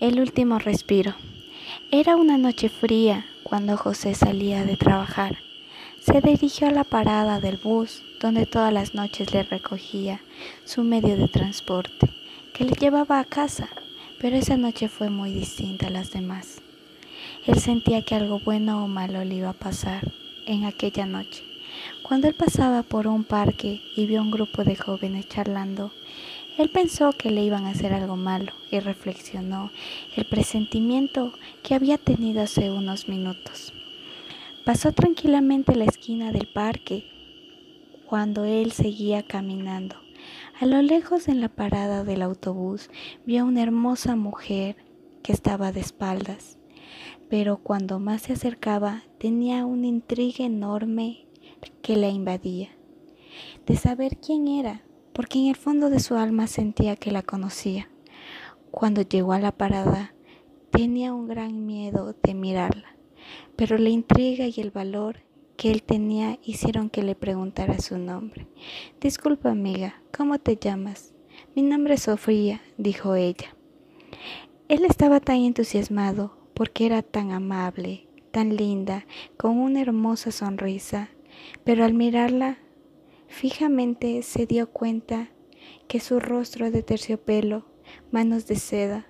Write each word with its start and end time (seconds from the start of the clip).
El 0.00 0.20
último 0.20 0.60
respiro. 0.60 1.16
Era 1.90 2.14
una 2.14 2.38
noche 2.38 2.68
fría 2.68 3.26
cuando 3.42 3.76
José 3.76 4.14
salía 4.14 4.64
de 4.64 4.76
trabajar. 4.76 5.38
Se 5.98 6.20
dirigió 6.20 6.68
a 6.68 6.70
la 6.70 6.84
parada 6.84 7.40
del 7.40 7.56
bus 7.56 8.04
donde 8.20 8.46
todas 8.46 8.72
las 8.72 8.94
noches 8.94 9.34
le 9.34 9.42
recogía 9.42 10.20
su 10.64 10.84
medio 10.84 11.16
de 11.16 11.26
transporte, 11.26 12.10
que 12.54 12.62
le 12.62 12.74
llevaba 12.74 13.18
a 13.18 13.24
casa, 13.24 13.68
pero 14.20 14.36
esa 14.36 14.56
noche 14.56 14.88
fue 14.88 15.10
muy 15.10 15.32
distinta 15.32 15.88
a 15.88 15.90
las 15.90 16.12
demás. 16.12 16.62
Él 17.44 17.58
sentía 17.58 18.02
que 18.02 18.14
algo 18.14 18.38
bueno 18.38 18.84
o 18.84 18.86
malo 18.86 19.24
le 19.24 19.34
iba 19.34 19.50
a 19.50 19.52
pasar 19.52 20.12
en 20.46 20.64
aquella 20.64 21.06
noche. 21.06 21.42
Cuando 22.02 22.28
él 22.28 22.34
pasaba 22.34 22.84
por 22.84 23.08
un 23.08 23.24
parque 23.24 23.82
y 23.96 24.06
vio 24.06 24.22
un 24.22 24.30
grupo 24.30 24.62
de 24.62 24.76
jóvenes 24.76 25.28
charlando, 25.28 25.90
él 26.58 26.70
pensó 26.70 27.12
que 27.12 27.30
le 27.30 27.44
iban 27.44 27.66
a 27.66 27.70
hacer 27.70 27.94
algo 27.94 28.16
malo 28.16 28.52
y 28.72 28.80
reflexionó 28.80 29.70
el 30.16 30.26
presentimiento 30.26 31.32
que 31.62 31.74
había 31.74 31.98
tenido 31.98 32.42
hace 32.42 32.72
unos 32.72 33.08
minutos. 33.08 33.72
Pasó 34.64 34.90
tranquilamente 34.90 35.76
la 35.76 35.84
esquina 35.84 36.32
del 36.32 36.48
parque 36.52 37.04
cuando 38.06 38.44
él 38.44 38.72
seguía 38.72 39.22
caminando. 39.22 39.94
A 40.60 40.66
lo 40.66 40.82
lejos 40.82 41.28
en 41.28 41.40
la 41.40 41.48
parada 41.48 42.02
del 42.02 42.22
autobús 42.22 42.90
vio 43.24 43.42
a 43.42 43.44
una 43.44 43.62
hermosa 43.62 44.16
mujer 44.16 44.76
que 45.22 45.30
estaba 45.30 45.70
de 45.70 45.78
espaldas, 45.78 46.58
pero 47.30 47.58
cuando 47.58 48.00
más 48.00 48.22
se 48.22 48.32
acercaba 48.32 49.04
tenía 49.18 49.64
una 49.64 49.86
intriga 49.86 50.44
enorme 50.44 51.28
que 51.82 51.94
la 51.94 52.08
invadía, 52.08 52.70
de 53.64 53.76
saber 53.76 54.18
quién 54.18 54.48
era 54.48 54.82
porque 55.18 55.40
en 55.40 55.46
el 55.48 55.56
fondo 55.56 55.90
de 55.90 55.98
su 55.98 56.14
alma 56.14 56.46
sentía 56.46 56.94
que 56.94 57.10
la 57.10 57.22
conocía. 57.22 57.90
Cuando 58.70 59.02
llegó 59.02 59.32
a 59.32 59.40
la 59.40 59.50
parada, 59.50 60.14
tenía 60.70 61.12
un 61.12 61.26
gran 61.26 61.66
miedo 61.66 62.14
de 62.22 62.34
mirarla, 62.34 62.94
pero 63.56 63.78
la 63.78 63.88
intriga 63.88 64.46
y 64.46 64.54
el 64.60 64.70
valor 64.70 65.24
que 65.56 65.72
él 65.72 65.82
tenía 65.82 66.38
hicieron 66.44 66.88
que 66.88 67.02
le 67.02 67.16
preguntara 67.16 67.80
su 67.80 67.98
nombre. 67.98 68.46
Disculpa, 69.00 69.50
amiga, 69.50 70.00
¿cómo 70.16 70.38
te 70.38 70.54
llamas? 70.54 71.12
Mi 71.56 71.62
nombre 71.62 71.94
es 71.94 72.02
Sofía, 72.02 72.60
dijo 72.76 73.16
ella. 73.16 73.56
Él 74.68 74.84
estaba 74.84 75.18
tan 75.18 75.38
entusiasmado 75.38 76.38
porque 76.54 76.86
era 76.86 77.02
tan 77.02 77.32
amable, 77.32 78.06
tan 78.30 78.56
linda, 78.56 79.04
con 79.36 79.58
una 79.58 79.80
hermosa 79.80 80.30
sonrisa, 80.30 81.08
pero 81.64 81.84
al 81.84 81.94
mirarla 81.94 82.58
Fijamente 83.40 84.24
se 84.24 84.46
dio 84.46 84.68
cuenta 84.68 85.30
que 85.86 86.00
su 86.00 86.18
rostro 86.18 86.72
de 86.72 86.82
terciopelo, 86.82 87.66
manos 88.10 88.48
de 88.48 88.56
seda, 88.56 89.06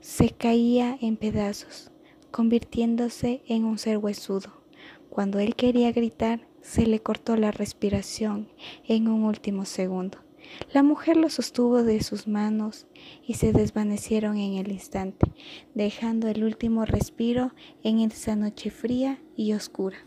se 0.00 0.30
caía 0.30 0.98
en 1.00 1.16
pedazos, 1.16 1.92
convirtiéndose 2.32 3.44
en 3.46 3.64
un 3.64 3.78
ser 3.78 3.98
huesudo. 3.98 4.64
Cuando 5.10 5.38
él 5.38 5.54
quería 5.54 5.92
gritar, 5.92 6.48
se 6.60 6.88
le 6.88 6.98
cortó 6.98 7.36
la 7.36 7.52
respiración 7.52 8.48
en 8.88 9.06
un 9.06 9.22
último 9.22 9.64
segundo. 9.64 10.18
La 10.72 10.82
mujer 10.82 11.16
lo 11.16 11.30
sostuvo 11.30 11.84
de 11.84 12.02
sus 12.02 12.26
manos 12.26 12.88
y 13.24 13.34
se 13.34 13.52
desvanecieron 13.52 14.38
en 14.38 14.54
el 14.54 14.72
instante, 14.72 15.30
dejando 15.72 16.26
el 16.26 16.42
último 16.42 16.84
respiro 16.84 17.54
en 17.84 18.00
esa 18.00 18.34
noche 18.34 18.72
fría 18.72 19.22
y 19.36 19.52
oscura. 19.52 19.98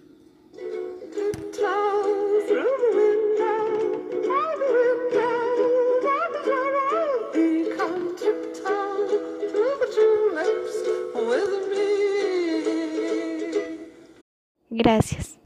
Gracias. 14.78 15.40